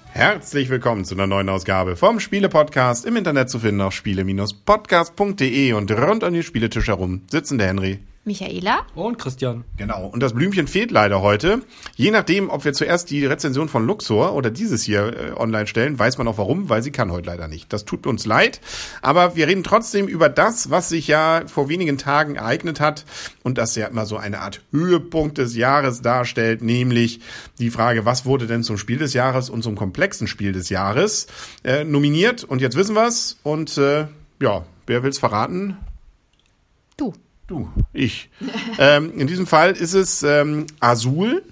[0.05, 3.05] Herzlich willkommen zu einer neuen Ausgabe vom Spiele-Podcast.
[3.05, 7.99] Im Internet zu finden auf spiele-podcast.de und rund um den Spieletisch herum sitzen der Henry
[8.25, 9.65] Michaela und Christian.
[9.75, 10.07] Genau.
[10.07, 11.61] Und das Blümchen fehlt leider heute.
[11.95, 15.99] Je nachdem, ob wir zuerst die Rezension von Luxor oder dieses hier äh, online stellen,
[15.99, 17.73] weiß man auch warum, weil sie kann heute leider nicht.
[17.73, 18.61] Das tut uns leid.
[19.01, 23.03] Aber wir reden trotzdem über das, was sich ja vor wenigen Tagen ereignet hat
[23.43, 27.19] und das ja immer so eine Art Höhepunkt des Jahres darstellt, nämlich
[27.59, 31.27] die Frage, was wurde denn zum Spiel des Jahres und zum komplexen Spiel des Jahres
[31.65, 32.45] äh, nominiert?
[32.45, 33.37] Und jetzt wissen wir's.
[33.43, 34.07] Und äh,
[34.39, 35.77] ja, wer will's verraten?
[36.95, 37.13] Du.
[37.53, 38.31] Du, ich.
[38.79, 41.43] ähm, in diesem Fall ist es ähm, Azul.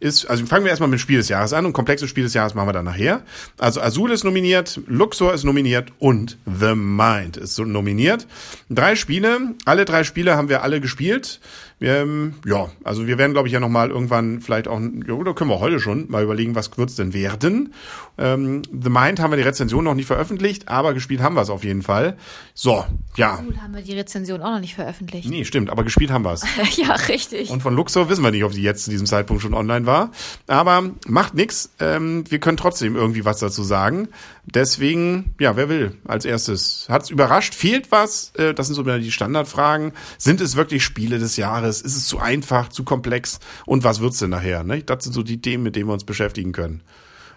[0.00, 2.54] Ist, also fangen wir erstmal mit Spiel des Jahres an und komplexes Spiel des Jahres
[2.54, 3.22] machen wir dann nachher.
[3.56, 8.26] Also Azul ist nominiert, Luxor ist nominiert und The Mind ist so nominiert.
[8.68, 11.40] Drei Spiele, alle drei Spiele haben wir alle gespielt.
[11.80, 15.50] Ähm, ja, also wir werden, glaube ich, ja nochmal irgendwann vielleicht auch, ja, oder können
[15.50, 17.72] wir heute schon mal überlegen, was wird's denn werden.
[18.18, 21.50] Ähm, The Mind haben wir die Rezension noch nicht veröffentlicht, aber gespielt haben wir es
[21.50, 22.16] auf jeden Fall.
[22.52, 22.84] So,
[23.16, 23.38] ja.
[23.46, 25.28] Cool, haben wir die Rezension auch noch nicht veröffentlicht.
[25.28, 26.44] Nee, stimmt, aber gespielt haben wir es.
[26.76, 27.50] ja, richtig.
[27.50, 30.10] Und von Luxor wissen wir nicht, ob die jetzt zu diesem Zeitpunkt schon online war.
[30.48, 31.70] Aber macht nix.
[31.78, 34.08] Ähm, wir können trotzdem irgendwie was dazu sagen.
[34.54, 36.86] Deswegen, ja, wer will als erstes?
[36.88, 37.54] Hat's überrascht?
[37.54, 38.32] Fehlt was?
[38.36, 39.92] Äh, das sind so die Standardfragen.
[40.16, 41.82] Sind es wirklich Spiele des Jahres?
[41.82, 43.40] Ist es zu einfach, zu komplex?
[43.66, 44.64] Und was wird's denn nachher?
[44.64, 44.82] Ne?
[44.82, 46.82] Das sind so die Themen, mit denen wir uns beschäftigen können.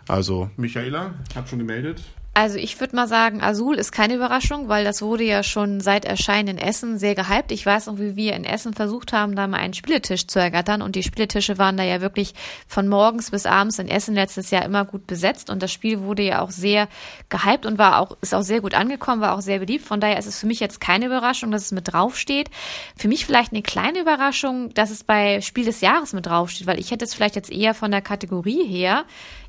[0.07, 2.01] Also, Michaela hat schon gemeldet.
[2.33, 6.05] Also ich würde mal sagen, Azul ist keine Überraschung, weil das wurde ja schon seit
[6.05, 7.51] Erscheinen in Essen sehr gehypt.
[7.51, 10.81] Ich weiß noch, wie wir in Essen versucht haben, da mal einen Spieletisch zu ergattern
[10.81, 12.33] und die Spieletische waren da ja wirklich
[12.67, 16.23] von morgens bis abends in Essen letztes Jahr immer gut besetzt und das Spiel wurde
[16.23, 16.87] ja auch sehr
[17.27, 19.85] gehypt und war auch, ist auch sehr gut angekommen, war auch sehr beliebt.
[19.85, 22.49] Von daher ist es für mich jetzt keine Überraschung, dass es mit draufsteht.
[22.95, 26.79] Für mich vielleicht eine kleine Überraschung, dass es bei Spiel des Jahres mit draufsteht, weil
[26.79, 29.03] ich hätte es vielleicht jetzt eher von der Kategorie her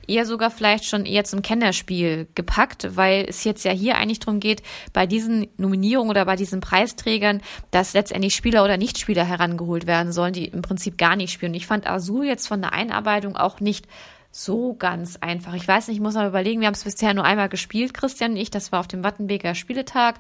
[0.07, 4.41] eher sogar vielleicht schon eher zum Kennerspiel gepackt, weil es jetzt ja hier eigentlich darum
[4.41, 7.41] geht, bei diesen Nominierungen oder bei diesen Preisträgern,
[7.71, 11.53] dass letztendlich Spieler oder Nichtspieler herangeholt werden sollen, die im Prinzip gar nicht spielen.
[11.53, 13.87] Und ich fand Azul jetzt von der Einarbeitung auch nicht
[14.33, 15.53] so ganz einfach.
[15.55, 18.33] Ich weiß nicht, ich muss mal überlegen, wir haben es bisher nur einmal gespielt, Christian
[18.33, 20.17] und ich, das war auf dem Wattenbeker Spieletag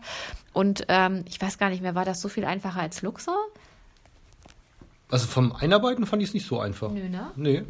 [0.52, 3.38] und ähm, ich weiß gar nicht mehr, war das so viel einfacher als Luxor?
[5.10, 6.90] Also vom Einarbeiten fand ich es nicht so einfach.
[6.90, 7.30] Nö, ne?
[7.36, 7.62] Nee.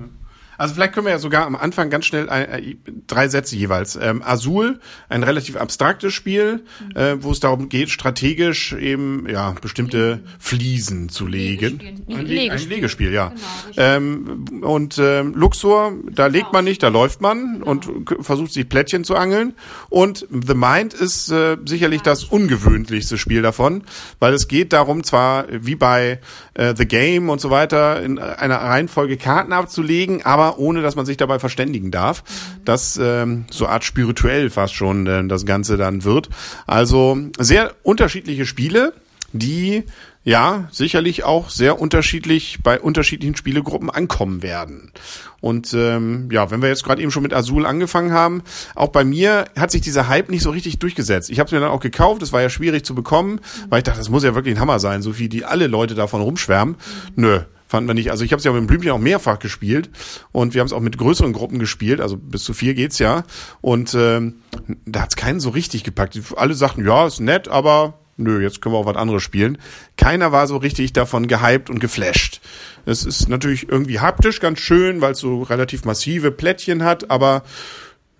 [0.59, 2.77] Also vielleicht können wir ja sogar am Anfang ganz schnell äh,
[3.07, 3.97] drei Sätze jeweils.
[3.97, 6.97] Ähm, Azul, ein relativ abstraktes Spiel, mhm.
[6.97, 11.79] äh, wo es darum geht, strategisch eben ja bestimmte Fliesen zu legen.
[11.79, 12.17] Legespiel.
[12.17, 12.51] Ein, Legespiel.
[12.51, 13.29] ein Legespiel, ja.
[13.75, 18.53] Genau, ähm, und ähm, Luxor, da legt man nicht, da läuft man und k- versucht
[18.53, 19.55] sich Plättchen zu angeln.
[19.89, 23.84] Und The Mind ist äh, sicherlich das ungewöhnlichste Spiel davon,
[24.19, 26.21] weil es geht darum, zwar wie bei
[26.55, 31.06] äh, The Game und so weiter, in einer Reihenfolge Karten abzulegen, aber ohne, dass man
[31.06, 32.22] sich dabei verständigen darf.
[32.64, 36.28] Das ähm, so Art spirituell fast schon äh, das Ganze dann wird.
[36.66, 38.92] Also sehr unterschiedliche Spiele,
[39.32, 39.84] die
[40.25, 44.92] ja sicherlich auch sehr unterschiedlich bei unterschiedlichen Spielegruppen ankommen werden.
[45.41, 48.42] Und ähm, ja, wenn wir jetzt gerade eben schon mit Azul angefangen haben,
[48.76, 51.30] auch bei mir hat sich dieser Hype nicht so richtig durchgesetzt.
[51.30, 53.84] Ich habe es mir dann auch gekauft, es war ja schwierig zu bekommen, weil ich
[53.84, 56.76] dachte, das muss ja wirklich ein Hammer sein, so wie die alle Leute davon rumschwärmen.
[57.16, 57.41] Nö,
[57.72, 58.10] fanden wir nicht.
[58.10, 59.88] Also ich habe es ja mit dem Blümchen auch mehrfach gespielt
[60.31, 63.25] und wir haben es auch mit größeren Gruppen gespielt, also bis zu vier geht's ja.
[63.62, 64.43] Und ähm,
[64.84, 66.21] da hat's keinen so richtig gepackt.
[66.37, 69.56] Alle sagten, ja, ist nett, aber nö, jetzt können wir auch was anderes spielen.
[69.97, 72.43] Keiner war so richtig davon gehypt und geflasht.
[72.84, 77.43] Es ist natürlich irgendwie haptisch ganz schön, weil es so relativ massive Plättchen hat, aber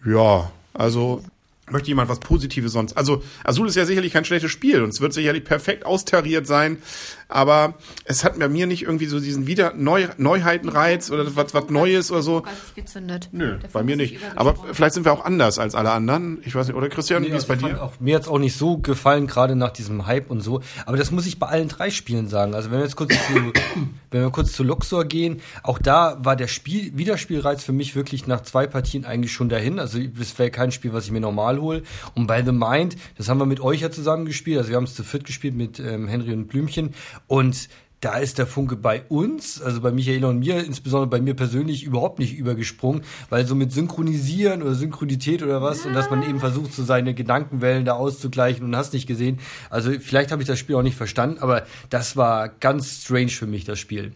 [0.03, 1.23] ja, also
[1.73, 2.97] möchte jemand was Positives sonst.
[2.97, 6.79] Also Azul ist ja sicherlich kein schlechtes Spiel und es wird sicherlich perfekt austariert sein,
[7.35, 11.69] aber es hat bei mir nicht irgendwie so diesen wieder Neu Neuheitenreiz oder was was
[11.71, 12.43] Neues oder so.
[12.75, 13.29] gezündet.
[13.33, 14.19] Nö, Der bei mir nicht.
[14.37, 16.39] Aber vielleicht sind wir auch anders als alle anderen.
[16.45, 17.83] Ich weiß nicht, oder Christian, wie ist also bei dir?
[17.83, 20.61] Auch, mir hat's auch nicht so gefallen, gerade nach diesem Hype und so.
[20.87, 22.55] Aber das muss ich bei allen drei Spielen sagen.
[22.55, 23.35] Also wenn wir jetzt kurz zu,
[24.11, 28.27] wenn wir kurz zu Luxor gehen, auch da war der Spiel, Wiederspielreiz für mich wirklich
[28.27, 29.79] nach zwei Partien eigentlich schon dahin.
[29.79, 31.83] Also das wäre kein Spiel, was ich mir normal hole.
[32.15, 34.59] Und bei The Mind, das haben wir mit euch ja zusammen gespielt.
[34.59, 36.95] Also wir haben es zu viert gespielt mit ähm, Henry und Blümchen.
[37.27, 37.69] Und
[38.03, 41.85] da ist der Funke bei uns, also bei Michaela und mir, insbesondere bei mir persönlich,
[41.85, 46.41] überhaupt nicht übergesprungen, weil so mit Synchronisieren oder Synchronität oder was und dass man eben
[46.41, 49.39] versucht, so seine Gedankenwellen da auszugleichen und hast nicht gesehen.
[49.71, 53.47] Also vielleicht habe ich das Spiel auch nicht verstanden, aber das war ganz strange für
[53.47, 54.13] mich, das Spiel.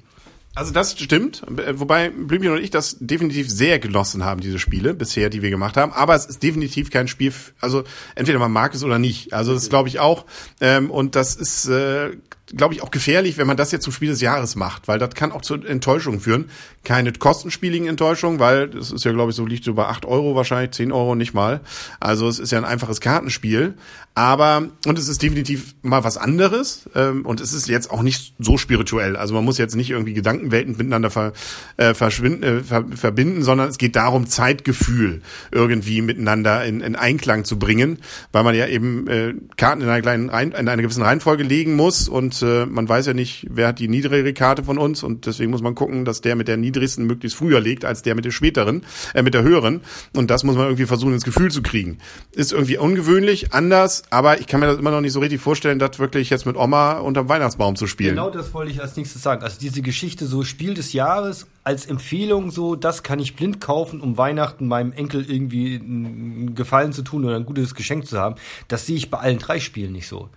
[0.57, 1.43] Also das stimmt,
[1.75, 5.77] wobei Blümchen und ich das definitiv sehr genossen haben, diese Spiele bisher, die wir gemacht
[5.77, 5.93] haben.
[5.93, 9.35] Aber es ist definitiv kein Spiel, also entweder man mag es oder nicht.
[9.35, 10.25] Also das glaube ich auch.
[10.63, 12.13] Ähm, und das ist äh,
[12.55, 15.15] glaube ich, auch gefährlich, wenn man das jetzt zum Spiel des Jahres macht, weil das
[15.15, 16.49] kann auch zu Enttäuschungen führen.
[16.85, 20.71] Keine kostenspieligen Enttäuschungen, weil das ist ja, glaube ich, so liegt über acht Euro wahrscheinlich,
[20.71, 21.61] zehn Euro nicht mal.
[21.99, 23.75] Also es ist ja ein einfaches Kartenspiel.
[24.15, 26.89] Aber, und es ist definitiv mal was anderes.
[26.95, 29.17] Ähm, und es ist jetzt auch nicht so spirituell.
[29.17, 30.15] Also man muss jetzt nicht irgendwie
[30.47, 31.33] Gedankenwelten miteinander ver,
[31.77, 35.23] äh, verschwinden, äh, ver, verbinden, sondern es geht darum, Zeitgefühl
[35.53, 37.99] irgendwie miteinander in, in Einklang zu bringen,
[38.33, 41.75] weil man ja eben äh, Karten in einer kleinen Rein, in einer gewissen Reihenfolge legen
[41.75, 45.27] muss und äh, man weiß ja nicht, wer hat die niedrigere Karte von uns und
[45.27, 48.25] deswegen muss man gucken, dass der mit der niedrigsten möglichst früher legt als der mit
[48.25, 48.83] der späteren,
[49.15, 49.81] äh, mit der höheren
[50.15, 51.99] und das muss man irgendwie versuchen ins Gefühl zu kriegen.
[52.33, 55.79] Ist irgendwie ungewöhnlich, anders, aber ich kann mir das immer noch nicht so richtig vorstellen,
[55.79, 58.11] das wirklich jetzt mit Oma unterm Weihnachtsbaum zu spielen.
[58.11, 59.43] Genau das wollte ich als nächstes sagen.
[59.43, 64.01] Also diese Geschichte so Spiel des Jahres als Empfehlung so, das kann ich blind kaufen,
[64.01, 68.37] um Weihnachten meinem Enkel irgendwie einen Gefallen zu tun oder ein gutes Geschenk zu haben.
[68.69, 70.29] Das sehe ich bei allen drei Spielen nicht so.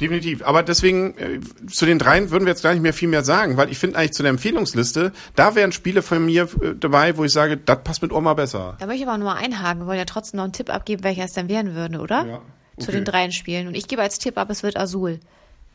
[0.00, 0.42] Definitiv.
[0.44, 3.56] Aber deswegen, äh, zu den dreien würden wir jetzt gar nicht mehr viel mehr sagen,
[3.56, 7.24] weil ich finde eigentlich zu der Empfehlungsliste, da wären Spiele von mir äh, dabei, wo
[7.24, 8.76] ich sage, das passt mit Oma besser.
[8.78, 11.32] Da möchte ich aber nur einhaken, wollen ja trotzdem noch einen Tipp abgeben, welcher es
[11.32, 12.26] dann werden würde, oder?
[12.26, 12.34] Ja.
[12.76, 12.84] Okay.
[12.84, 13.66] Zu den dreien Spielen.
[13.66, 15.18] Und ich gebe als Tipp ab, es wird Azul.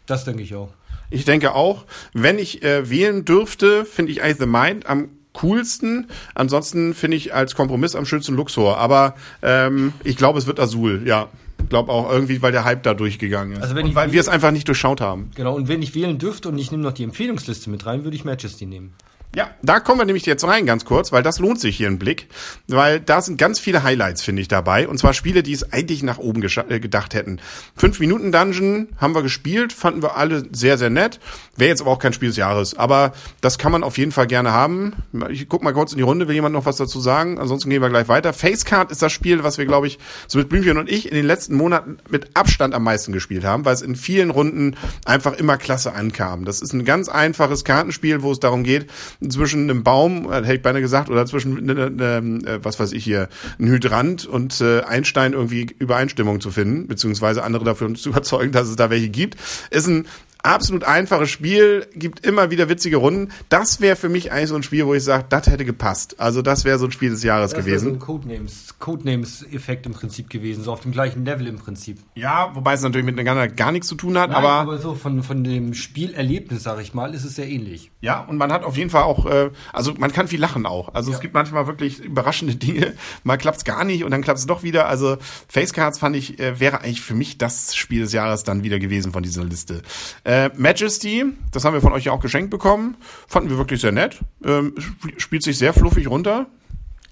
[0.06, 0.70] Das denke ich auch.
[1.10, 6.08] Ich denke auch, wenn ich äh, wählen dürfte, finde ich eigentlich The Mind am coolsten.
[6.36, 8.78] Ansonsten finde ich als Kompromiss am schönsten Luxor.
[8.78, 11.30] Aber ähm, ich glaube, es wird Azul, ja
[11.70, 13.64] glaube auch irgendwie, weil der Hype da durchgegangen ist.
[13.64, 15.32] Also wenn und weil wir es einfach nicht durchschaut haben.
[15.36, 18.16] Genau, und wenn ich wählen dürfte und ich nehme noch die Empfehlungsliste mit rein, würde
[18.16, 18.94] ich Majesty nehmen.
[19.36, 21.98] Ja, da kommen wir nämlich jetzt rein ganz kurz, weil das lohnt sich hier ein
[21.98, 22.28] Blick,
[22.68, 24.88] weil da sind ganz viele Highlights, finde ich, dabei.
[24.88, 27.40] Und zwar Spiele, die es eigentlich nach oben äh, gedacht hätten.
[27.76, 31.20] Fünf Minuten Dungeon haben wir gespielt, fanden wir alle sehr, sehr nett.
[31.58, 32.78] Wäre jetzt aber auch kein Spiel des Jahres.
[32.78, 34.94] Aber das kann man auf jeden Fall gerne haben.
[35.30, 37.40] Ich guck mal kurz in die Runde, will jemand noch was dazu sagen?
[37.40, 38.34] Ansonsten gehen wir gleich weiter.
[38.34, 39.98] Facecard ist das Spiel, was wir, glaube ich,
[40.28, 43.66] so mit Blümchen und ich in den letzten Monaten mit Abstand am meisten gespielt haben,
[43.66, 44.76] weil es in vielen Runden
[45.06, 46.46] einfach immer klasse ankam.
[46.46, 48.92] Das ist ein ganz einfaches Kartenspiel, wo es darum geht,
[49.30, 53.04] zwischen einem Baum, äh, hätte ich beinahe gesagt, oder zwischen, äh, äh, was weiß ich
[53.04, 53.30] hier,
[53.60, 58.68] ein Hydrant und äh, Einstein irgendwie Übereinstimmung zu finden, beziehungsweise andere dafür zu überzeugen, dass
[58.68, 59.38] es da welche gibt,
[59.70, 60.06] ist ein
[60.44, 63.31] absolut einfaches Spiel, gibt immer wieder witzige Runden.
[63.48, 66.19] Das wäre für mich eigentlich so ein Spiel, wo ich sage, das hätte gepasst.
[66.19, 67.86] Also das wäre so ein Spiel des Jahres das gewesen.
[67.86, 71.98] Das so ein Codenames, Codenames-Effekt im Prinzip gewesen, so auf dem gleichen Level im Prinzip.
[72.16, 75.24] Ja, wobei es natürlich miteinander gar nichts zu tun hat, Nein, aber aber so von
[75.24, 77.92] von dem Spielerlebnis, sage ich mal, ist es sehr ähnlich.
[78.01, 80.94] Ja, und man hat auf jeden Fall auch, äh, also man kann viel lachen auch.
[80.94, 81.16] Also ja.
[81.16, 82.94] es gibt manchmal wirklich überraschende Dinge.
[83.24, 84.88] Mal klappt's gar nicht und dann klappt's doch wieder.
[84.88, 85.18] Also
[85.48, 89.13] Facecards fand ich äh, wäre eigentlich für mich das Spiel des Jahres dann wieder gewesen
[89.13, 89.81] von dieser Liste.
[90.25, 92.98] Äh, Majesty, das haben wir von euch ja auch geschenkt bekommen,
[93.28, 94.20] fanden wir wirklich sehr nett.
[94.44, 94.76] Ähm,
[95.18, 96.48] spielt sich sehr fluffig runter.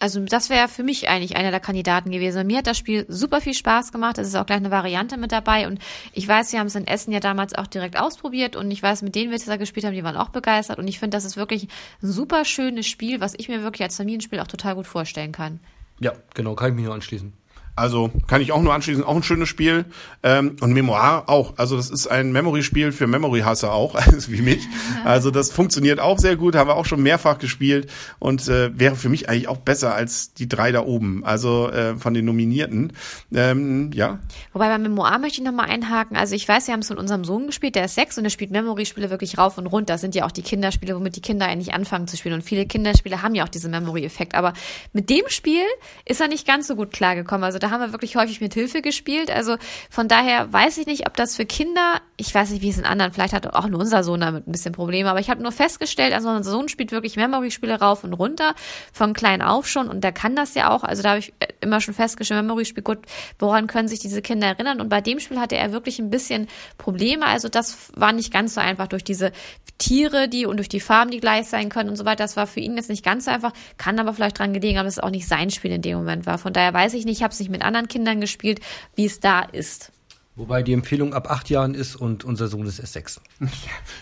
[0.02, 2.48] Also das wäre für mich eigentlich einer der Kandidaten gewesen.
[2.48, 4.18] Mir hat das Spiel super viel Spaß gemacht.
[4.18, 5.68] Es ist auch gleich eine Variante mit dabei.
[5.68, 5.80] Und
[6.14, 8.56] ich weiß, wir haben es in Essen ja damals auch direkt ausprobiert.
[8.56, 10.80] Und ich weiß, mit denen wir es da gespielt haben, die waren auch begeistert.
[10.80, 11.68] Und ich finde, das ist wirklich
[12.02, 15.60] ein super schönes Spiel, was ich mir wirklich als Familienspiel auch total gut vorstellen kann.
[16.00, 17.34] Ja, genau, kann ich mich nur anschließen.
[17.76, 19.86] Also kann ich auch nur anschließen, auch ein schönes Spiel.
[20.24, 21.58] Ähm, und Memoir auch.
[21.58, 24.68] Also das ist ein Memory-Spiel für Memory-Hasser auch, also wie mich.
[25.04, 27.90] Also das funktioniert auch sehr gut, haben wir auch schon mehrfach gespielt
[28.20, 31.98] und äh, wäre für mich eigentlich auch besser als die drei da oben, also äh,
[31.98, 32.94] von den Nominierten.
[33.34, 34.20] Ähm, ja.
[34.54, 36.18] Wobei bei Memoir möchte ich nochmal einhaken.
[36.18, 38.30] Also ich weiß, wir haben es mit unserem Sohn gespielt, der ist sechs und der
[38.30, 39.94] spielt Memory-Spiele wirklich rauf und runter.
[39.94, 42.36] Das sind ja auch die Kinderspiele, womit die Kinder eigentlich anfangen zu spielen.
[42.36, 44.36] Und viele Kinderspiele haben ja auch diesen Memory-Effekt.
[44.36, 44.54] Aber
[44.94, 45.64] mit dem Spiel
[46.06, 47.44] ist er nicht ganz so gut klargekommen.
[47.44, 49.32] Also da haben wir wirklich häufig mit Hilfe gespielt.
[49.32, 49.58] Also
[49.90, 52.86] von daher weiß ich nicht, ob das für Kinder, ich weiß nicht, wie es in
[52.86, 55.52] anderen, vielleicht hat auch nur unser Sohn damit ein bisschen Probleme, aber ich habe nur
[55.52, 58.56] festgestellt, also unser Sohn spielt wirklich Memory-Spiele rauf und runter,
[58.94, 60.84] von klein auf schon und der kann das ja auch.
[60.84, 63.00] Also da habe ich immer schon festgestellt, Memory-Spiel, gut,
[63.40, 64.82] woran können sich diese Kinder erinnern?
[64.82, 67.26] Und bei dem Spiel hatte er wirklich ein bisschen Probleme.
[67.26, 69.32] Also das war nicht ganz so einfach durch diese
[69.78, 72.24] Tiere, die und durch die Farben, die gleich sein können und so weiter.
[72.24, 74.86] Das war für ihn jetzt nicht ganz so einfach, kann aber vielleicht dran gelegen haben,
[74.86, 76.38] dass es auch nicht sein Spiel in dem Moment war.
[76.38, 78.60] Von daher weiß ich nicht, ich habe es nicht mit anderen Kindern gespielt,
[78.96, 79.92] wie es da ist.
[80.38, 83.22] Wobei die Empfehlung ab acht Jahren ist und unser Sohn ist erst sechs.
[83.42, 83.48] Ja,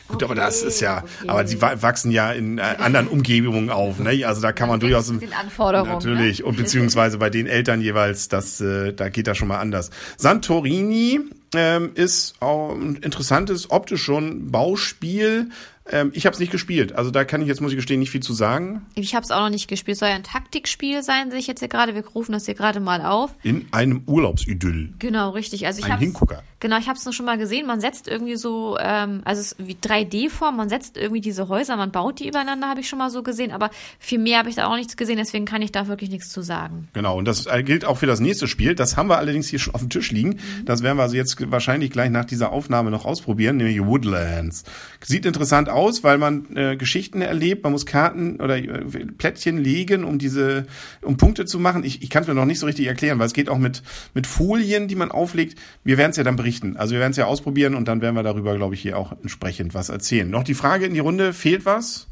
[0.08, 1.27] gut, okay, aber das ist ja, okay.
[1.27, 4.25] aber sie wachsen ja in äh, anderen Umgebungen auf, ne?
[4.25, 6.46] Also da kann man durchaus den Anforderungen natürlich ne?
[6.46, 9.89] und beziehungsweise bei den Eltern jeweils, das äh, da geht das schon mal anders.
[10.18, 11.20] Santorini
[11.56, 15.50] ähm, ist auch ein interessantes optisch schon Bauspiel
[15.91, 16.93] Ähm, ich habe es nicht gespielt.
[16.93, 18.86] Also da kann ich jetzt, muss ich gestehen, nicht viel zu sagen.
[18.96, 19.98] Ich habe es auch noch nicht gespielt.
[19.98, 21.96] Soll ja ein Taktikspiel sein, sehe ich jetzt hier gerade.
[21.96, 23.34] Wir rufen das hier gerade mal auf.
[23.43, 24.93] In einem Urlaubsidyll.
[25.00, 25.65] Genau, richtig.
[25.65, 26.43] Also ich Ein hab's- Hingucker.
[26.62, 27.65] Genau, ich habe es schon mal gesehen.
[27.67, 31.77] Man setzt irgendwie so, ähm, also es ist wie 3D-Form, man setzt irgendwie diese Häuser,
[31.77, 34.55] man baut die übereinander, habe ich schon mal so gesehen, aber viel mehr habe ich
[34.55, 36.89] da auch nichts gesehen, deswegen kann ich da wirklich nichts zu sagen.
[36.91, 38.75] Genau, und das äh, gilt auch für das nächste Spiel.
[38.75, 40.39] Das haben wir allerdings hier schon auf dem Tisch liegen.
[40.65, 44.65] Das werden wir also jetzt wahrscheinlich gleich nach dieser Aufnahme noch ausprobieren, nämlich Woodlands.
[45.01, 47.64] Sieht interessant aus, weil man äh, Geschichten erlebt.
[47.64, 48.84] Man muss Karten oder äh,
[49.18, 50.66] Plättchen legen, um diese,
[51.02, 51.84] um Punkte zu machen.
[51.84, 53.82] Ich, ich kann es mir noch nicht so richtig erklären, weil es geht auch mit,
[54.14, 55.58] mit Folien, die man auflegt.
[55.84, 56.78] Wir werden es ja dann berichten.
[56.78, 59.14] Also wir werden es ja ausprobieren und dann werden wir darüber, glaube ich, hier auch
[59.14, 60.30] entsprechend was erzählen.
[60.30, 62.09] Noch die Frage in die Runde, fehlt was?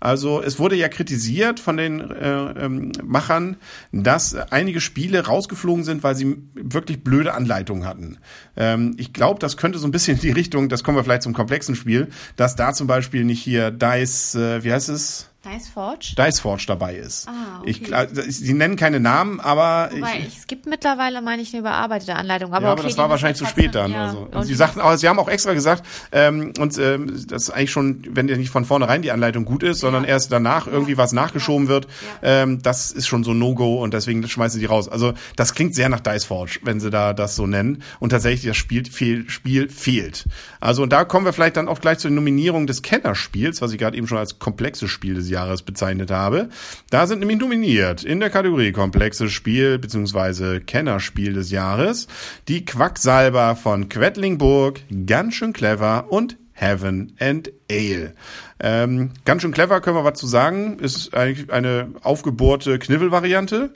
[0.00, 3.56] Also es wurde ja kritisiert von den äh, ähm, Machern,
[3.92, 8.18] dass einige Spiele rausgeflogen sind, weil sie wirklich blöde Anleitungen hatten.
[8.56, 11.22] Ähm, ich glaube, das könnte so ein bisschen in die Richtung, das kommen wir vielleicht
[11.22, 15.29] zum komplexen Spiel, dass da zum Beispiel nicht hier Dice, äh, wie heißt es?
[15.42, 16.14] Dice Forge?
[16.18, 17.26] Dice Forge dabei ist.
[17.26, 17.70] Ah, okay.
[17.70, 21.60] ich, gla- sie nennen keine Namen, aber Wobei, ich, es gibt mittlerweile, meine ich, eine
[21.60, 22.52] überarbeitete Anleitung.
[22.52, 23.90] Aber ja, okay, aber das war wahrscheinlich zu spät dann.
[23.92, 24.06] ja.
[24.08, 24.18] Also.
[24.18, 27.50] Und, Und sie sagten, aber sie haben auch extra gesagt, ähm, und ähm, das ist
[27.50, 30.98] eigentlich schon, wenn ja nicht von vornherein die Anleitung gut ist, sondern erst danach irgendwie
[30.98, 31.86] was nachgeschoben wird,
[32.22, 34.90] ähm, das ist schon so No-Go und deswegen schmeißen sie die raus.
[34.90, 37.82] Also das klingt sehr nach Dice Forge, wenn sie da das so nennen.
[37.98, 40.26] Und tatsächlich das Spiel, fehl, Spiel fehlt.
[40.60, 43.78] Also und da kommen wir vielleicht dann auch gleich zur Nominierung des Kennerspiels, was ich
[43.78, 46.48] gerade eben schon als komplexes Spiel Jahres bezeichnet habe.
[46.90, 50.60] Da sind nämlich nominiert in der Kategorie komplexes Spiel bzw.
[50.60, 52.08] Kennerspiel des Jahres
[52.48, 58.14] die Quacksalber von Quedlingburg, ganz schön clever und Heaven and Ale.
[58.58, 60.78] Ähm, ganz schön clever, können wir was zu sagen.
[60.78, 63.72] Ist eigentlich eine aufgebohrte Knivel-Variante.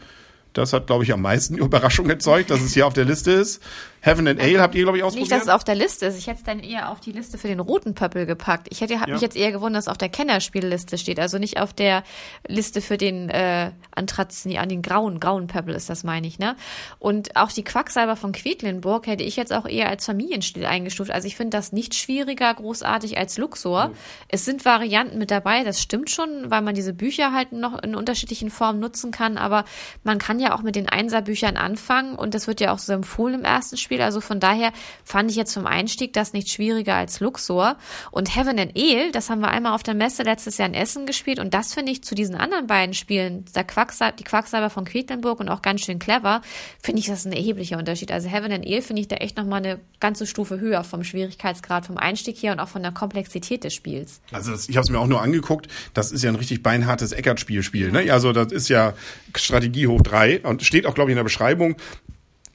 [0.52, 3.62] Das hat, glaube ich, am meisten Überraschung erzeugt, dass es hier auf der Liste ist.
[4.04, 5.42] Heaven and Ale habt ihr, glaube ich, Nicht, dass ausprobiert?
[5.42, 6.18] es auf der Liste ist.
[6.18, 8.66] Ich hätte es dann eher auf die Liste für den roten Pöppel gepackt.
[8.70, 9.14] Ich hätte hab Ja.
[9.14, 11.18] mich jetzt eher gewundert, dass es auf der Kennerspielliste steht.
[11.18, 12.02] Also nicht auf der
[12.46, 16.38] Liste für den äh, Antraz, nee, an den grauen, grauen Pöppel ist das, meine ich,
[16.38, 16.54] ne?
[16.98, 21.10] Und auch die Quacksalber von Quedlinburg hätte ich jetzt auch eher als Familienstil eingestuft.
[21.10, 23.90] Also ich finde das nicht schwieriger großartig als Luxor.
[24.28, 27.94] Es sind Varianten mit dabei, das stimmt schon, weil man diese Bücher halt noch in
[27.94, 29.38] unterschiedlichen Formen nutzen kann.
[29.38, 29.64] Aber
[30.02, 33.36] man kann ja auch mit den Einser-Büchern anfangen und das wird ja auch so empfohlen
[33.36, 33.93] im ersten Spiel.
[34.00, 34.72] Also von daher
[35.04, 37.76] fand ich jetzt vom Einstieg das nicht schwieriger als Luxor.
[38.10, 41.06] Und Heaven and Ale, das haben wir einmal auf der Messe letztes Jahr in Essen
[41.06, 44.84] gespielt und das finde ich zu diesen anderen beiden Spielen, der Quacksa die Quacksalber von
[44.84, 46.42] Quedlinburg und auch ganz schön clever,
[46.82, 48.12] finde ich das ein erheblicher Unterschied.
[48.12, 51.86] Also Heaven and Ale finde ich da echt nochmal eine ganze Stufe höher vom Schwierigkeitsgrad,
[51.86, 54.20] vom Einstieg her und auch von der Komplexität des Spiels.
[54.32, 55.68] Also das, ich habe es mir auch nur angeguckt.
[55.94, 57.90] Das ist ja ein richtig beinhartes Eckart-Spiel-Spiel.
[57.90, 58.12] Ne?
[58.12, 58.94] Also das ist ja
[59.34, 61.76] Strategie hoch drei und steht auch, glaube ich, in der Beschreibung.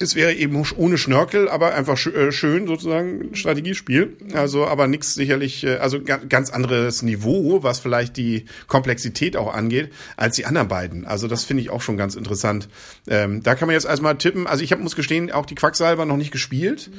[0.01, 4.15] Es wäre eben ohne Schnörkel, aber einfach äh, schön sozusagen ein Strategiespiel.
[4.33, 9.53] Also aber nichts sicherlich, äh, also ga ganz anderes Niveau, was vielleicht die Komplexität auch
[9.53, 11.05] angeht, als die anderen beiden.
[11.05, 12.69] Also das finde ich auch schon ganz interessant.
[13.07, 14.47] Ähm, da kann man jetzt erstmal tippen.
[14.47, 16.89] Also ich hab, muss gestehen, auch die Quacksalber noch nicht gespielt.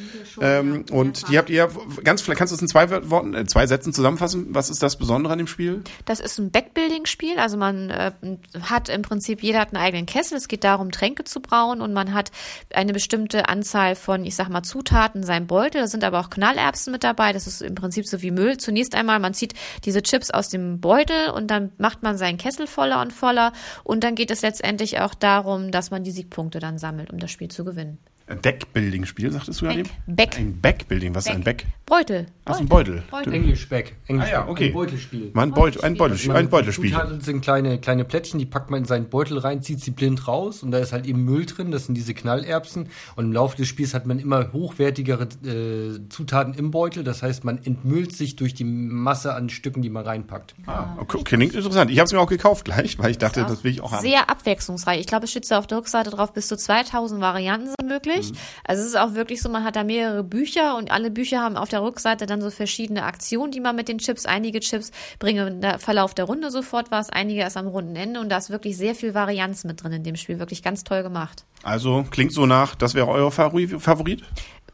[0.40, 1.71] ähm, und die habt ihr
[2.04, 4.49] ganz vielleicht kannst du es in zwei Worten, äh, zwei Sätzen zusammenfassen.
[4.50, 5.83] Was ist das Besondere an dem Spiel?
[6.04, 8.12] Das ist ein Backbuilding-Spiel, also man äh,
[8.61, 11.92] hat im Prinzip, jeder hat einen eigenen Kessel, es geht darum, Tränke zu brauen und
[11.92, 12.30] man hat
[12.75, 16.31] eine bestimmte Anzahl von, ich sag mal, Zutaten in seinem Beutel, da sind aber auch
[16.31, 18.57] Knallerbsen mit dabei, das ist im Prinzip so wie Müll.
[18.57, 19.55] Zunächst einmal, man zieht
[19.85, 23.53] diese Chips aus dem Beutel und dann macht man seinen Kessel voller und voller
[23.85, 27.31] und dann geht es letztendlich auch darum, dass man die Siegpunkte dann sammelt, um das
[27.31, 27.99] Spiel zu gewinnen.
[28.31, 29.89] Ein Deckbuilding-Spiel, sagtest du ja eben?
[30.07, 30.39] Back.
[30.39, 31.67] Ein Backbuilding, was ist ein Back?
[31.85, 32.27] Beutel.
[32.45, 33.03] Ach, so ein Beutel.
[33.11, 33.33] Beutel.
[33.35, 33.97] Englisch Back.
[34.07, 34.69] Englisch Ah ja, okay.
[34.69, 35.31] Ein Beutelspiel.
[35.35, 36.93] Mal ein Beutel, ein Beutel, Man- ein Beutelspiel.
[36.93, 40.29] Zutaten sind kleine, kleine Plättchen, die packt man in seinen Beutel rein, zieht sie blind
[40.29, 43.57] raus und da ist halt eben Müll drin, das sind diese Knallerbsen und im Laufe
[43.57, 48.37] des Spiels hat man immer hochwertigere äh, Zutaten im Beutel, das heißt, man entmüllt sich
[48.37, 50.55] durch die Masse an Stücken, die man reinpackt.
[50.67, 51.91] Ah, okay, klingt interessant.
[51.91, 54.03] Ich habe es mir auch gekauft gleich, weil ich dachte, das will ich auch haben.
[54.03, 55.01] Sehr abwechslungsreich.
[55.01, 58.20] Ich glaube, es steht so auf der Rückseite drauf, bis zu 2000 Varianten sind möglich.
[58.23, 58.37] Mhm.
[58.65, 61.57] Also es ist auch wirklich so, man hat da mehrere Bücher und alle Bücher haben
[61.57, 65.62] auf der Rückseite dann so verschiedene Aktionen, die man mit den Chips, einige Chips bringen
[65.62, 68.77] im Verlauf der Runde sofort was, einige erst am runden Ende und da ist wirklich
[68.77, 70.39] sehr viel Varianz mit drin in dem Spiel.
[70.39, 71.45] Wirklich ganz toll gemacht.
[71.62, 74.23] Also klingt so nach, das wäre euer Favori- Favorit?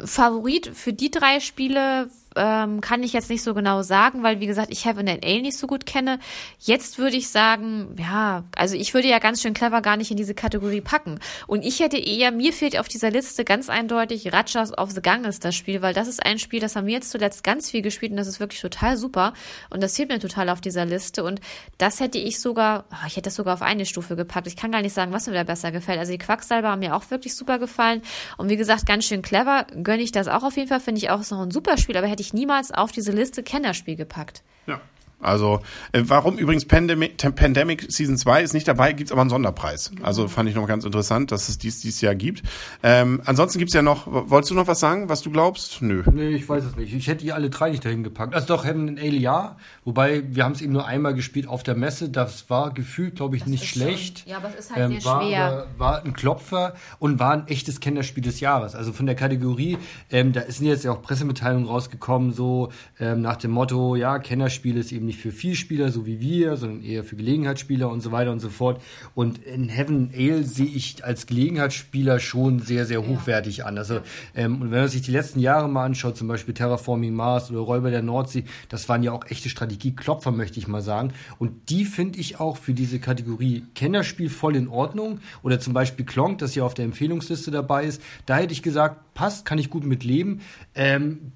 [0.04, 4.46] Favorit für die drei Spiele ähm, kann ich jetzt nicht so genau sagen, weil wie
[4.46, 6.18] gesagt, ich Heaven and Ale nicht so gut kenne.
[6.60, 10.16] Jetzt würde ich sagen, ja, also ich würde ja ganz schön clever gar nicht in
[10.16, 11.18] diese Kategorie packen.
[11.46, 15.40] Und ich hätte eher, mir fehlt auf dieser Liste ganz eindeutig Ratchas of the Ganges
[15.40, 18.12] das Spiel, weil das ist ein Spiel, das haben wir jetzt zuletzt ganz viel gespielt
[18.12, 19.32] und das ist wirklich total super.
[19.70, 21.24] Und das fehlt mir total auf dieser Liste.
[21.24, 21.40] Und
[21.78, 24.46] das hätte ich sogar, oh, ich hätte das sogar auf eine Stufe gepackt.
[24.46, 25.98] Ich kann gar nicht sagen, was mir da besser gefällt.
[25.98, 28.02] Also die Quacksalber haben mir auch wirklich super gefallen.
[28.36, 29.66] Und wie gesagt, ganz schön clever.
[29.86, 30.80] Gönne ich das auch auf jeden Fall.
[30.80, 33.44] Finde ich auch ist noch ein super Spiel, aber hätte ich niemals auf diese Liste
[33.44, 34.42] Kennerspiel gepackt.
[34.66, 34.80] Ja.
[35.20, 35.60] Also,
[35.92, 39.90] äh, warum übrigens Pandemic, Pandemic Season 2 ist nicht dabei, gibt's aber einen Sonderpreis.
[40.02, 42.42] Also fand ich noch ganz interessant, dass es dies dieses Jahr gibt.
[42.82, 45.80] Ähm, ansonsten gibt's ja noch, wolltest du noch was sagen, was du glaubst?
[45.80, 46.02] Nö.
[46.12, 46.92] Nee, ich weiß es nicht.
[46.94, 48.34] Ich hätte die alle drei nicht dahin gepackt.
[48.34, 49.56] Also doch, Heaven and Ale ja.
[49.84, 52.08] Wobei, wir haben es eben nur einmal gespielt auf der Messe.
[52.10, 54.20] Das war gefühlt, glaube ich, Das nicht schlecht.
[54.20, 55.44] Schon, ja, aber es ist halt Ähm, sehr war, schwer.
[55.46, 58.74] aber- war ein Klopfer und war ein echtes Kennerspiel des Jahres.
[58.74, 59.78] Also von der Kategorie,
[60.10, 62.70] ähm, da sind jetzt ja auch Pressemitteilungen rausgekommen, so
[63.00, 66.82] ähm, nach dem Motto, ja, Kennerspiel ist eben nicht für Vielspieler, so wie wir, sondern
[66.82, 68.82] eher für Gelegenheitsspieler und so weiter und so fort.
[69.14, 73.78] Und in Heaven Ale sehe ich als Gelegenheitsspieler schon sehr, sehr hochwertig an.
[73.78, 74.00] Also,
[74.34, 77.60] ähm, und wenn man sich die letzten Jahre mal anschaut, zum Beispiel Terraforming Mars oder
[77.60, 81.12] Räuber der Nordsee, das waren ja auch echte Strategieklopfer, möchte ich mal sagen.
[81.38, 85.20] Und die finde ich auch für diese Kategorie Kennerspiel voll in Ordnung.
[85.42, 88.02] Oder zum Beispiel Klonk, das hier auf der Empfehlungsliste dabei ist.
[88.26, 90.40] Da hätte ich gesagt, passt, kann ich gut mit leben.
[90.74, 91.32] Ähm,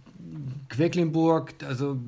[0.68, 1.98] Quedlinburg, also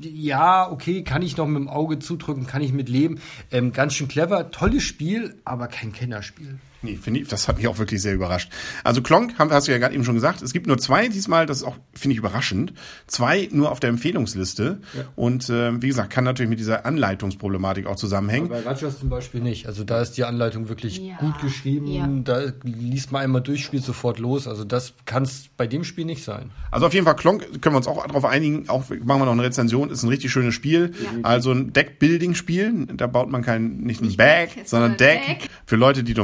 [0.00, 3.20] ja, okay, kann ich noch mit dem Auge zudrücken, kann ich mit leben.
[3.50, 6.58] Ähm, ganz schön clever, tolles Spiel, aber kein Kennerspiel.
[6.82, 8.50] Nee, finde ich, das hat mich auch wirklich sehr überrascht.
[8.84, 11.44] Also Klonk, haben, hast du ja gerade eben schon gesagt, es gibt nur zwei diesmal,
[11.46, 12.72] das ist auch, finde ich, überraschend.
[13.08, 14.80] Zwei nur auf der Empfehlungsliste.
[15.16, 18.48] Und äh, wie gesagt, kann natürlich mit dieser Anleitungsproblematik auch zusammenhängen.
[18.48, 19.66] Bei Ratchers zum Beispiel nicht.
[19.66, 21.86] Also da ist die Anleitung wirklich Ja, gut geschrieben.
[21.88, 22.06] ja.
[22.24, 24.46] Da liest man einmal durch, spielt sofort los.
[24.46, 26.50] Also das kann es bei dem Spiel nicht sein.
[26.70, 29.32] Also auf jeden Fall Klonk können wir uns auch darauf einigen, auch machen wir noch
[29.32, 30.92] eine Rezension, ist ein richtig schönes Spiel.
[31.22, 35.20] Also ein Deck-Building-Spiel, da baut man kein, nicht ein Bag, Deck, sondern Deck.
[35.26, 35.50] Deck.
[35.66, 36.14] Für Leute, die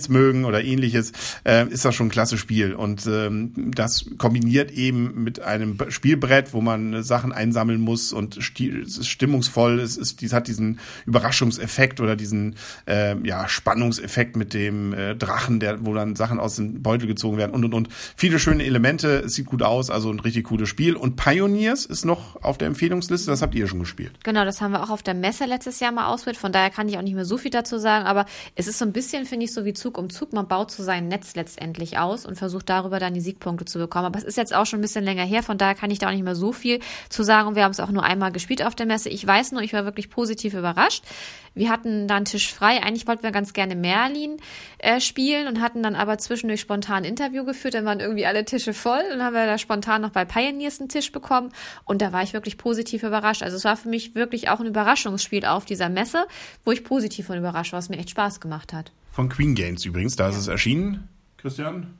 [0.00, 1.12] Dominions mögen oder ähnliches,
[1.44, 2.74] äh, ist das schon ein klasse Spiel.
[2.74, 8.36] Und ähm, das kombiniert eben mit einem Spielbrett, wo man äh, Sachen einsammeln muss und
[8.36, 14.54] es ist stimmungsvoll, es ist, dies hat diesen Überraschungseffekt oder diesen äh, ja, Spannungseffekt mit
[14.54, 17.88] dem äh, Drachen, der, wo dann Sachen aus dem Beutel gezogen werden und und und.
[18.16, 20.96] Viele schöne Elemente, es sieht gut aus, also ein richtig cooles Spiel.
[20.96, 24.12] Und Pioneers ist noch auf der Empfehlungsliste, das habt ihr schon gespielt.
[24.24, 26.36] Genau, das haben wir auch auf der Messe letztes Jahr mal ausprobiert.
[26.36, 28.06] Von daher kann ich auch nicht mehr so viel dazu sagen.
[28.06, 30.32] Aber es ist so ein bisschen, finde ich, so wie Zug um Zug.
[30.32, 34.06] Man baut so sein Netz letztendlich aus und versucht darüber dann die Siegpunkte zu bekommen.
[34.06, 35.42] Aber es ist jetzt auch schon ein bisschen länger her.
[35.42, 36.78] Von daher kann ich da auch nicht mehr so viel
[37.08, 37.48] zu sagen.
[37.48, 39.08] Und wir haben es auch nur einmal gespielt auf der Messe.
[39.08, 41.04] Ich weiß nur, ich war wirklich positiv überrascht.
[41.54, 42.80] Wir hatten da einen Tisch frei.
[42.82, 44.36] Eigentlich wollten wir ganz gerne Merlin
[44.78, 47.74] äh, spielen und hatten dann aber zwischendurch spontan ein Interview geführt.
[47.74, 49.02] Dann waren irgendwie alle Tische voll.
[49.08, 51.50] Dann haben wir da spontan noch bei Pioneers einen Tisch bekommen.
[51.84, 53.42] Und da war ich wirklich positiv überrascht.
[53.42, 56.26] Also es war für mich wirklich auch ein Überraschungsspiel auf dieser Messe,
[56.64, 58.92] wo ich positiv von überrascht war, was mir echt Spaß gemacht hat.
[59.12, 61.08] Von Queen Games übrigens, da ist es erschienen.
[61.36, 61.94] Christian?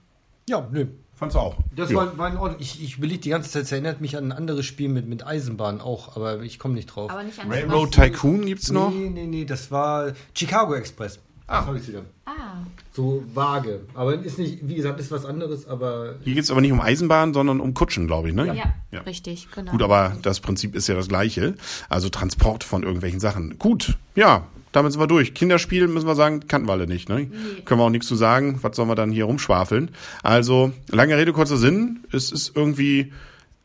[0.48, 0.86] Ja, nö.
[1.14, 1.56] Fand's auch.
[1.76, 1.96] Das Ja.
[1.98, 2.60] war, war in Ordnung.
[2.60, 5.26] Ich, ich überlege die ganze Zeit, es erinnert mich an ein anderes Spiel mit, mit
[5.26, 7.10] Eisenbahn auch, aber ich komme nicht drauf.
[7.10, 8.90] Aber nicht an Railroad Tycoon gibt's noch.
[8.90, 11.18] Nee, nee, nee, das war Chicago Express.
[11.46, 12.02] Ah, habe ich wieder.
[12.24, 13.80] Ah, So vage.
[13.94, 17.34] Aber ist nicht, wie gesagt, ist was anderes, aber Hier geht's aber nicht um Eisenbahn,
[17.34, 18.46] sondern um Kutschen, glaube ich, ne?
[18.46, 19.00] ja, Ja.
[19.00, 19.72] richtig, genau.
[19.72, 21.54] Gut, aber das Prinzip ist ja das gleiche.
[21.88, 23.58] Also Transport von irgendwelchen Sachen.
[23.58, 25.34] Gut, ja, damit sind wir durch.
[25.34, 27.08] Kinderspiel, müssen wir sagen, kannten wir alle nicht.
[27.08, 27.26] Ne?
[27.64, 28.58] Können wir auch nichts zu sagen.
[28.62, 29.90] Was sollen wir dann hier rumschwafeln?
[30.22, 32.00] Also, lange Rede, kurzer Sinn.
[32.12, 33.12] Es ist irgendwie,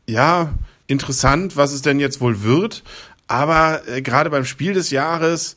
[0.08, 0.54] ja,
[0.88, 2.84] interessant, was es denn jetzt wohl wird.
[3.28, 5.56] Aber äh, gerade beim Spiel des Jahres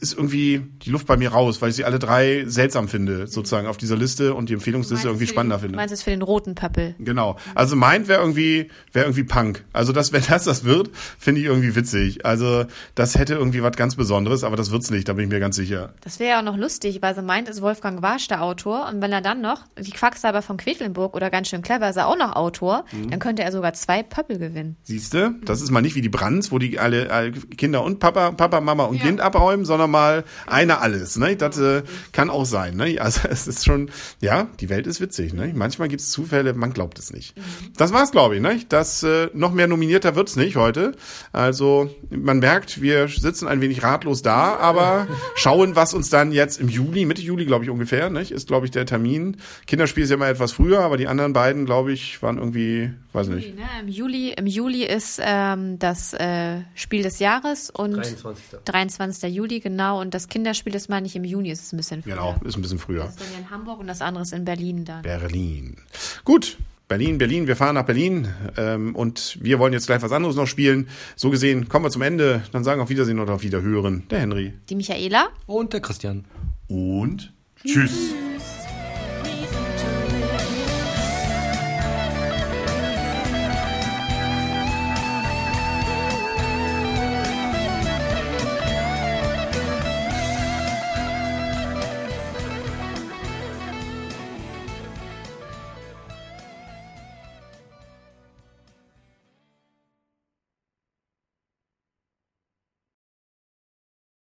[0.00, 3.66] ist irgendwie die Luft bei mir raus, weil ich sie alle drei seltsam finde, sozusagen
[3.66, 5.76] auf dieser Liste und die Empfehlungsliste irgendwie spannender Du finde.
[5.76, 6.94] meinst es für den roten Pöppel?
[6.98, 7.36] Genau.
[7.54, 9.64] Also meint wäre irgendwie wäre irgendwie Punk.
[9.72, 12.26] Also das wenn das das wird, finde ich irgendwie witzig.
[12.26, 15.40] Also das hätte irgendwie was ganz Besonderes, aber das wird's nicht, da bin ich mir
[15.40, 15.94] ganz sicher.
[16.02, 19.00] Das wäre ja auch noch lustig, weil so meint ist Wolfgang Warsch der Autor und
[19.00, 22.18] wenn er dann noch, die Quacksalber von Quedlinburg oder ganz schön clever ist er auch
[22.18, 23.10] noch Autor, Mhm.
[23.10, 24.76] dann könnte er sogar zwei Pöppel gewinnen.
[24.82, 28.32] Siehste, das ist mal nicht wie die Brands, wo die alle, alle Kinder und Papa,
[28.32, 29.04] Papa, Mama und Ja.
[29.04, 31.16] Kind abräumen, sondern mal einer alles.
[31.16, 31.36] Ne?
[31.36, 31.82] Das äh,
[32.12, 32.76] kann auch sein.
[32.76, 32.98] Ne?
[33.00, 35.32] Also es ist schon, ja, die Welt ist witzig.
[35.32, 35.52] Ne?
[35.54, 37.34] Manchmal gibt's Zufälle, man glaubt es nicht.
[37.76, 38.40] Das war's, glaube ich.
[38.40, 38.60] Ne?
[38.68, 40.92] Das äh, noch mehr nominierter wird's nicht heute.
[41.32, 46.60] Also man merkt, wir sitzen ein wenig ratlos da, aber schauen, was uns dann jetzt
[46.60, 48.30] im Juli, Mitte Juli, glaube ich ungefähr, nicht?
[48.30, 49.36] ist glaube ich der Termin.
[49.66, 53.28] Kinderspiel ist ja immer etwas früher, aber die anderen beiden, glaube ich, waren irgendwie, weiß
[53.28, 53.56] nicht.
[53.56, 53.62] Ne?
[53.80, 58.60] Im Juli, im Juli ist ähm, das äh, Spiel des Jahres und 23.
[58.64, 59.11] 23.
[59.20, 60.00] Juli, genau.
[60.00, 62.14] Und das Kinderspiel ist, meine ich, im Juni ist es ein bisschen früher.
[62.14, 63.04] Genau, ist ein bisschen früher.
[63.04, 65.02] Das ist dann in Hamburg und das andere ist in Berlin dann.
[65.02, 65.76] Berlin.
[66.24, 66.56] Gut.
[66.88, 70.46] Berlin, Berlin, wir fahren nach Berlin ähm, und wir wollen jetzt gleich was anderes noch
[70.46, 70.88] spielen.
[71.16, 72.42] So gesehen kommen wir zum Ende.
[72.52, 74.02] Dann sagen auf Wiedersehen oder auf Wiederhören.
[74.10, 74.52] Der Henry.
[74.68, 75.28] Die Michaela?
[75.46, 76.26] Und der Christian.
[76.68, 77.32] Und
[77.64, 78.12] tschüss.